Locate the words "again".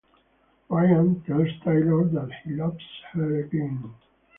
3.41-3.93